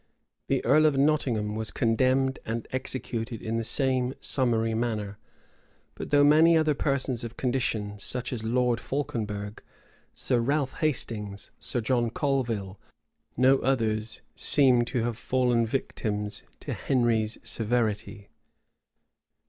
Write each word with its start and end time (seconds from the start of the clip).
The 0.47 0.65
earl 0.65 0.87
of 0.87 0.97
Nottingham 0.97 1.53
was 1.53 1.69
condemned 1.69 2.39
and 2.43 2.67
executed 2.71 3.43
in 3.43 3.57
the 3.57 3.63
same 3.63 4.15
summary 4.19 4.73
manner: 4.73 5.19
but 5.93 6.09
though 6.09 6.23
many 6.23 6.57
other 6.57 6.73
persons 6.73 7.23
of 7.23 7.37
condition, 7.37 7.99
such 7.99 8.33
as 8.33 8.43
Lord 8.43 8.79
Falconberg, 8.79 9.61
Sir 10.15 10.39
Ralph 10.39 10.73
Hastings, 10.79 11.51
Sir 11.59 11.81
John 11.81 12.09
Colville, 12.09 12.79
were 12.79 12.79
engaged 12.79 12.81
in 12.81 13.41
this 13.43 13.49
rebellion, 13.59 13.61
no 13.61 13.63
others 13.69 14.21
seem 14.35 14.85
to 14.85 15.03
have 15.03 15.17
fallen 15.19 15.67
victims 15.67 16.41
to 16.61 16.73
Henry's 16.73 17.37
severity. 17.43 18.29